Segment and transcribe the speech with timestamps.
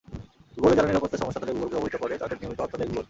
[0.61, 2.99] গুগলে যাঁরা নিরাপত্তা সমস্যা ধরে গুগলকে অবহিত করে তাঁদের নিয়মিত অর্থ দেয় গুগল।